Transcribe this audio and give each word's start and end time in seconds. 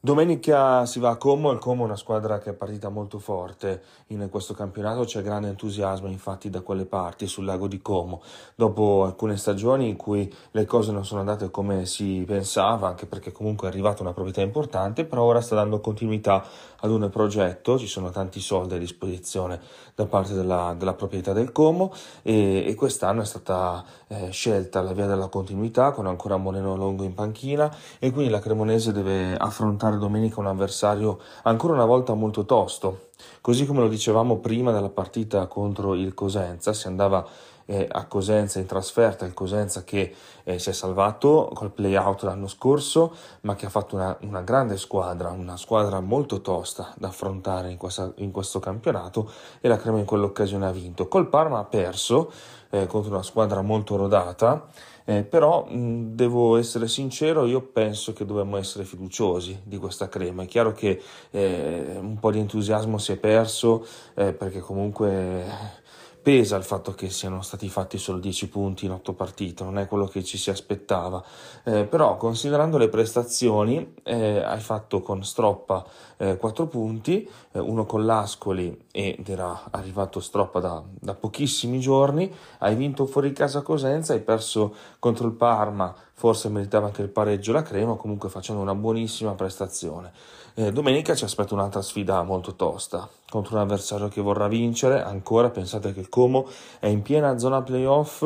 Domenica 0.00 0.86
si 0.86 1.00
va 1.00 1.10
a 1.10 1.16
Como, 1.16 1.50
il 1.50 1.58
Como 1.58 1.82
è 1.82 1.86
una 1.86 1.96
squadra 1.96 2.38
che 2.38 2.50
è 2.50 2.52
partita 2.52 2.88
molto 2.88 3.18
forte 3.18 3.82
in 4.08 4.28
questo 4.30 4.54
campionato, 4.54 5.02
c'è 5.02 5.22
grande 5.22 5.48
entusiasmo 5.48 6.06
infatti 6.06 6.48
da 6.50 6.60
quelle 6.60 6.84
parti 6.84 7.26
sul 7.26 7.44
lago 7.44 7.66
di 7.66 7.80
Como, 7.82 8.22
dopo 8.54 9.02
alcune 9.02 9.36
stagioni 9.36 9.88
in 9.88 9.96
cui 9.96 10.32
le 10.52 10.64
cose 10.66 10.92
non 10.92 11.04
sono 11.04 11.18
andate 11.18 11.50
come 11.50 11.84
si 11.84 12.22
pensava, 12.24 12.86
anche 12.86 13.06
perché 13.06 13.32
comunque 13.32 13.66
è 13.66 13.70
arrivata 13.72 14.02
una 14.02 14.12
proprietà 14.12 14.40
importante, 14.40 15.04
però 15.04 15.24
ora 15.24 15.40
sta 15.40 15.56
dando 15.56 15.80
continuità 15.80 16.44
ad 16.80 16.90
un 16.92 17.10
progetto, 17.10 17.76
ci 17.76 17.88
sono 17.88 18.10
tanti 18.10 18.38
soldi 18.38 18.74
a 18.74 18.78
disposizione 18.78 19.60
da 19.96 20.06
parte 20.06 20.32
della, 20.32 20.76
della 20.78 20.94
proprietà 20.94 21.32
del 21.32 21.50
Como 21.50 21.92
e, 22.22 22.64
e 22.64 22.74
quest'anno 22.76 23.22
è 23.22 23.24
stata 23.24 23.84
eh, 24.06 24.30
scelta 24.30 24.80
la 24.80 24.92
via 24.92 25.06
della 25.06 25.26
continuità 25.26 25.90
con 25.90 26.06
ancora 26.06 26.36
Moreno 26.36 26.76
Longo 26.76 27.02
in 27.02 27.14
panchina 27.14 27.74
e 27.98 28.12
quindi 28.12 28.30
la 28.30 28.38
Cremonese 28.38 28.92
deve 28.92 29.34
affrontare 29.36 29.87
affrontare 29.88 29.98
domenica 29.98 30.40
un 30.40 30.46
avversario 30.46 31.18
ancora 31.42 31.72
una 31.72 31.84
volta 31.84 32.14
molto 32.14 32.44
tosto. 32.44 33.06
Così 33.40 33.66
come 33.66 33.80
lo 33.80 33.88
dicevamo 33.88 34.38
prima 34.38 34.72
della 34.72 34.90
partita 34.90 35.46
contro 35.46 35.94
il 35.94 36.14
Cosenza, 36.14 36.72
si 36.72 36.86
andava 36.86 37.26
eh, 37.70 37.86
a 37.90 38.06
Cosenza 38.06 38.58
in 38.58 38.66
trasferta, 38.66 39.26
il 39.26 39.34
Cosenza 39.34 39.84
che 39.84 40.14
eh, 40.44 40.58
si 40.58 40.70
è 40.70 40.72
salvato 40.72 41.50
col 41.52 41.70
play-out 41.70 42.22
l'anno 42.22 42.46
scorso, 42.46 43.14
ma 43.42 43.54
che 43.54 43.66
ha 43.66 43.68
fatto 43.68 43.94
una, 43.94 44.16
una, 44.22 44.40
grande 44.40 44.78
squadra, 44.78 45.30
una 45.30 45.58
squadra 45.58 46.00
molto 46.00 46.40
tosta 46.40 46.94
da 46.96 47.08
affrontare 47.08 47.70
in, 47.70 47.76
questa, 47.76 48.10
in 48.16 48.30
questo 48.30 48.58
campionato 48.58 49.30
e 49.60 49.68
la 49.68 49.76
Crema 49.76 49.98
in 49.98 50.06
quell'occasione 50.06 50.66
ha 50.66 50.72
vinto. 50.72 51.08
Col 51.08 51.28
Parma 51.28 51.58
ha 51.58 51.64
perso 51.64 52.32
eh, 52.70 52.86
contro 52.86 53.12
una 53.12 53.22
squadra 53.22 53.60
molto 53.60 53.96
rodata, 53.96 54.66
eh, 55.04 55.22
però 55.22 55.66
mh, 55.66 56.14
devo 56.14 56.56
essere 56.56 56.88
sincero, 56.88 57.44
io 57.44 57.60
penso 57.60 58.14
che 58.14 58.24
dobbiamo 58.24 58.56
essere 58.56 58.84
fiduciosi 58.84 59.60
di 59.64 59.76
questa 59.76 60.08
crema. 60.08 60.44
È 60.44 60.46
chiaro 60.46 60.72
che 60.72 61.02
eh, 61.30 61.98
un 62.00 62.18
po' 62.18 62.30
di 62.30 62.38
entusiasmo 62.38 62.96
si 62.96 63.12
è 63.12 63.16
perso 63.16 63.86
eh, 64.14 64.32
perché 64.32 64.60
comunque 64.60 65.86
pesa 66.28 66.56
il 66.56 66.62
fatto 66.62 66.92
che 66.92 67.08
siano 67.08 67.40
stati 67.40 67.70
fatti 67.70 67.96
solo 67.96 68.18
10 68.18 68.50
punti 68.50 68.84
in 68.84 68.90
8 68.90 69.14
partite, 69.14 69.64
non 69.64 69.78
è 69.78 69.86
quello 69.86 70.04
che 70.04 70.22
ci 70.22 70.36
si 70.36 70.50
aspettava, 70.50 71.24
eh, 71.64 71.84
però 71.84 72.18
considerando 72.18 72.76
le 72.76 72.90
prestazioni 72.90 73.94
eh, 74.02 74.42
hai 74.44 74.60
fatto 74.60 75.00
con 75.00 75.24
Stroppa 75.24 75.86
eh, 76.18 76.36
4 76.36 76.66
punti, 76.66 77.26
eh, 77.52 77.58
uno 77.58 77.86
con 77.86 78.04
l'Ascoli 78.04 78.78
ed 78.92 79.26
era 79.26 79.68
arrivato 79.70 80.20
Stroppa 80.20 80.60
da, 80.60 80.82
da 81.00 81.14
pochissimi 81.14 81.80
giorni, 81.80 82.30
hai 82.58 82.74
vinto 82.74 83.06
fuori 83.06 83.32
casa 83.32 83.62
Cosenza, 83.62 84.12
hai 84.12 84.20
perso 84.20 84.74
contro 84.98 85.28
il 85.28 85.32
Parma, 85.32 85.94
forse 86.12 86.50
meritava 86.50 86.88
anche 86.88 87.00
il 87.00 87.08
pareggio 87.08 87.52
la 87.52 87.62
Crema, 87.62 87.94
comunque 87.94 88.28
facendo 88.28 88.60
una 88.60 88.74
buonissima 88.74 89.32
prestazione. 89.32 90.12
Eh, 90.58 90.72
domenica 90.72 91.14
ci 91.14 91.22
aspetta 91.22 91.54
un'altra 91.54 91.82
sfida 91.82 92.20
molto 92.24 92.56
tosta 92.56 93.08
contro 93.30 93.54
un 93.54 93.60
avversario 93.60 94.08
che 94.08 94.20
vorrà 94.20 94.48
vincere. 94.48 95.00
Ancora 95.02 95.50
pensate 95.50 95.92
che 95.92 96.00
il 96.00 96.08
Como 96.18 96.48
è 96.80 96.88
in 96.88 97.02
piena 97.02 97.38
zona 97.38 97.62
playoff, 97.62 98.22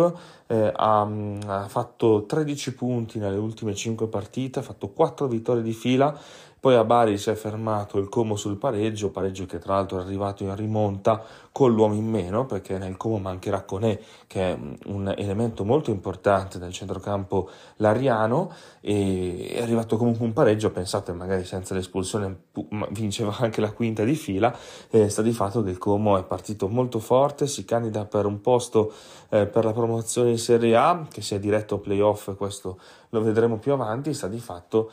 eh, 0.46 0.72
ha, 0.74 1.02
ha, 1.02 1.68
fatto 1.68 2.24
13 2.24 2.74
punti 2.74 3.18
nelle 3.18 3.36
ultime 3.36 3.74
5 3.74 4.08
partite, 4.08 4.60
ha 4.60 4.62
fatto 4.62 4.88
4 4.88 5.26
vittorie 5.26 5.62
di 5.62 5.74
fila 5.74 6.18
poi 6.62 6.76
a 6.76 6.84
Bari 6.84 7.18
si 7.18 7.28
è 7.28 7.34
fermato 7.34 7.98
il 7.98 8.08
Como 8.08 8.36
sul 8.36 8.56
pareggio, 8.56 9.10
pareggio 9.10 9.46
che 9.46 9.58
tra 9.58 9.74
l'altro 9.74 9.98
è 9.98 10.02
arrivato 10.02 10.44
in 10.44 10.54
rimonta 10.54 11.20
con 11.50 11.74
l'uomo 11.74 11.94
in 11.94 12.08
meno, 12.08 12.46
perché 12.46 12.78
nel 12.78 12.96
Como 12.96 13.18
mancherà 13.18 13.62
Conè, 13.62 13.98
che 14.28 14.52
è 14.52 14.58
un 14.84 15.12
elemento 15.16 15.64
molto 15.64 15.90
importante 15.90 16.60
del 16.60 16.72
centrocampo 16.72 17.50
lariano, 17.78 18.52
e 18.80 19.54
è 19.56 19.60
arrivato 19.60 19.96
comunque 19.96 20.24
un 20.24 20.32
pareggio, 20.32 20.70
pensate 20.70 21.10
magari 21.12 21.44
senza 21.44 21.74
l'espulsione 21.74 22.42
vinceva 22.90 23.34
anche 23.40 23.60
la 23.60 23.72
quinta 23.72 24.04
di 24.04 24.14
fila, 24.14 24.56
e 24.88 25.08
sta 25.08 25.20
di 25.20 25.32
fatto 25.32 25.64
che 25.64 25.70
il 25.70 25.78
Como 25.78 26.16
è 26.16 26.22
partito 26.22 26.68
molto 26.68 27.00
forte, 27.00 27.48
si 27.48 27.64
candida 27.64 28.04
per 28.04 28.24
un 28.24 28.40
posto 28.40 28.92
eh, 29.30 29.46
per 29.46 29.64
la 29.64 29.72
promozione 29.72 30.30
in 30.30 30.38
Serie 30.38 30.76
A, 30.76 31.08
che 31.10 31.22
sia 31.22 31.40
diretto 31.40 31.80
playoff, 31.80 32.36
questo 32.36 32.78
lo 33.08 33.20
vedremo 33.20 33.58
più 33.58 33.72
avanti, 33.72 34.14
sta 34.14 34.28
di 34.28 34.38
fatto 34.38 34.92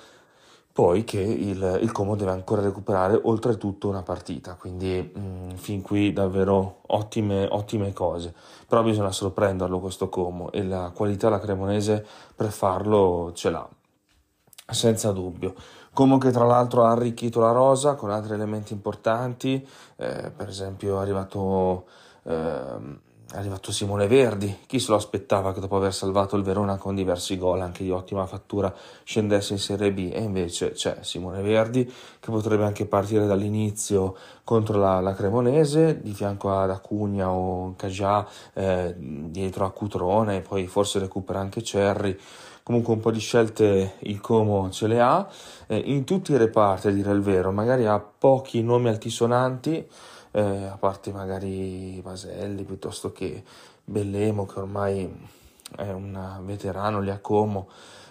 poi 0.80 1.04
che 1.04 1.20
il, 1.20 1.80
il 1.82 1.92
Como 1.92 2.16
deve 2.16 2.32
ancora 2.32 2.62
recuperare 2.62 3.20
oltretutto 3.22 3.90
una 3.90 4.02
partita, 4.02 4.56
quindi 4.56 5.12
mh, 5.14 5.20
mm, 5.20 5.50
fin 5.56 5.82
qui 5.82 6.14
davvero 6.14 6.84
ottime, 6.88 7.46
ottime 7.52 7.92
cose, 7.92 8.34
però 8.66 8.82
bisogna 8.82 9.12
sorprenderlo 9.12 9.82
questo 9.82 10.08
Como 10.08 10.54
e 10.54 10.64
la 10.64 10.90
qualità 10.96 11.28
la 11.28 11.42
Cremonese 11.42 12.06
per 12.34 12.50
farlo 12.52 13.34
ce 13.34 13.50
l'ha, 13.50 13.68
senza 14.68 15.12
dubbio. 15.12 15.54
Como 15.92 16.18
che 16.18 16.32
tra 16.32 16.46
l'altro 16.46 16.86
ha 16.86 16.92
arricchito 16.92 17.42
la 17.42 17.52
rosa 17.52 17.96
con 17.96 18.10
altri 18.10 18.36
elementi 18.36 18.72
importanti, 18.72 19.56
eh, 19.98 20.32
per 20.34 20.48
esempio 20.48 20.98
è 20.98 21.02
arrivato... 21.02 21.88
Eh, 22.24 23.08
è 23.32 23.38
arrivato 23.38 23.72
Simone 23.72 24.08
Verdi, 24.08 24.60
chi 24.66 24.80
se 24.80 24.90
lo 24.90 24.98
aspettava 24.98 25.54
che 25.54 25.60
dopo 25.60 25.76
aver 25.76 25.94
salvato 25.94 26.36
il 26.36 26.42
Verona 26.42 26.78
con 26.78 26.96
diversi 26.96 27.38
gol, 27.38 27.62
anche 27.62 27.84
di 27.84 27.92
ottima 27.92 28.26
fattura, 28.26 28.74
scendesse 29.04 29.54
in 29.54 29.60
Serie 29.60 29.92
B? 29.92 30.10
E 30.12 30.22
invece 30.22 30.72
c'è 30.72 30.98
Simone 31.02 31.42
Verdi 31.44 31.86
che 31.86 32.32
potrebbe 32.32 32.64
anche 32.64 32.88
partire 32.88 33.28
dall'inizio 33.28 34.16
contro 34.44 34.80
la, 34.80 35.00
la 35.00 35.14
Cremonese, 35.14 36.02
di 36.02 36.14
fianco 36.14 36.52
ad 36.52 36.72
Acugna 36.72 37.30
o 37.30 37.76
Caggià, 37.76 38.28
eh, 38.54 38.96
dietro 38.98 39.66
a 39.66 39.72
Cutrone, 39.72 40.42
poi 40.42 40.66
forse 40.66 40.98
recupera 40.98 41.40
anche 41.40 41.62
Cerri. 41.62 42.20
Comunque 42.64 42.94
un 42.94 43.00
po' 43.00 43.12
di 43.12 43.20
scelte 43.20 43.96
il 44.00 44.22
Como 44.22 44.70
ce 44.72 44.88
le 44.88 45.02
ha, 45.02 45.28
eh, 45.68 45.78
in 45.78 46.04
tutti 46.04 46.32
i 46.32 46.38
reparti 46.38 46.88
a 46.88 46.92
dire 46.92 47.12
il 47.12 47.22
vero, 47.22 47.52
magari 47.52 47.86
ha 47.86 48.00
pochi 48.00 48.64
nomi 48.64 48.90
altisonanti, 48.90 49.88
eh, 50.32 50.66
a 50.66 50.78
parte 50.78 51.12
magari 51.12 52.00
Vaselli 52.02 52.64
piuttosto 52.64 53.12
che 53.12 53.44
Bellemo 53.84 54.46
che 54.46 54.60
ormai 54.60 55.28
è 55.76 55.92
un 55.92 56.40
veterano 56.44 57.00
lì 57.00 57.10
a 57.10 57.20
Como 57.20 57.68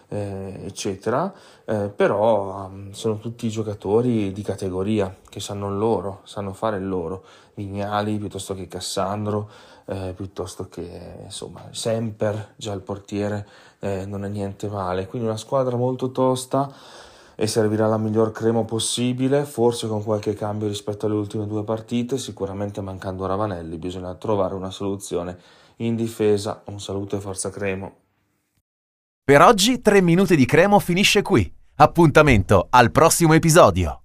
eh, 0.09 0.61
eccetera. 0.65 1.33
Eh, 1.65 1.91
però 1.95 2.67
um, 2.67 2.93
sono 2.93 3.19
tutti 3.19 3.49
giocatori 3.49 4.33
di 4.33 4.43
categoria 4.43 5.15
che 5.29 5.41
sanno 5.41 5.71
loro 5.71 6.21
sanno 6.25 6.53
fare 6.53 6.79
il 6.79 6.89
loro. 6.89 7.25
Vignali 7.55 8.19
piuttosto 8.19 8.55
che 8.55 8.69
Cassandro 8.69 9.51
eh, 9.87 10.13
piuttosto 10.15 10.69
che 10.69 11.21
insomma 11.25 11.69
Semper 11.71 12.55
già 12.57 12.73
il 12.73 12.81
portiere 12.81 13.47
eh, 13.81 14.05
non 14.07 14.25
è 14.25 14.29
niente 14.29 14.69
male. 14.69 15.07
Quindi 15.07 15.29
una 15.29 15.37
squadra 15.37 15.77
molto 15.77 16.11
tosta 16.11 16.73
e 17.41 17.47
servirà 17.47 17.87
la 17.87 17.99
miglior 17.99 18.33
crema 18.33 18.65
possibile, 18.65 19.45
forse 19.45 19.87
con 19.87 20.03
qualche 20.03 20.35
cambio 20.35 20.67
rispetto 20.67 21.07
alle 21.07 21.15
ultime 21.15 21.47
due 21.47 21.63
partite, 21.63 22.19
sicuramente 22.19 22.81
mancando 22.81 23.27
Ravanelli, 23.27 23.79
bisogna 23.79 24.13
trovare 24.17 24.57
una 24.57 24.73
soluzione 24.73 25.39
in 25.77 25.95
difesa. 25.95 26.63
Un 26.65 26.81
saluto 26.81 27.17
e 27.17 27.21
forza 27.21 27.51
Cremo. 27.51 27.95
Per 29.23 29.41
oggi 29.41 29.81
3 29.81 30.01
minuti 30.01 30.35
di 30.35 30.47
Cremo 30.47 30.81
finisce 30.81 31.23
qui. 31.23 31.49
Appuntamento 31.77 32.67
al 32.71 32.91
prossimo 32.91 33.35
episodio. 33.35 33.97